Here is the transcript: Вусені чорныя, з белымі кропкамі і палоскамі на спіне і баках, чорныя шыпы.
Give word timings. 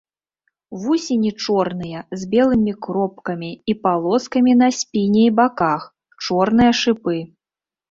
Вусені 0.85 1.31
чорныя, 1.43 1.99
з 2.21 2.29
белымі 2.31 2.73
кропкамі 2.87 3.51
і 3.73 3.77
палоскамі 3.85 4.57
на 4.65 4.73
спіне 4.81 5.23
і 5.29 5.37
баках, 5.43 5.81
чорныя 6.27 6.71
шыпы. 6.83 7.17